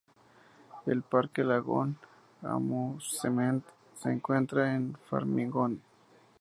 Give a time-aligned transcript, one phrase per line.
[0.87, 1.95] El parque Lagoon
[2.41, 3.61] Amusement
[3.93, 5.79] se encuentra en Farmington.